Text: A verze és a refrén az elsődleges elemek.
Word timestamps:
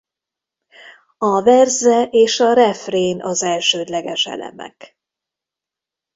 A 1.17 1.41
verze 1.41 2.03
és 2.11 2.39
a 2.39 2.53
refrén 2.53 3.21
az 3.23 3.43
elsődleges 3.43 4.25
elemek. 4.25 4.97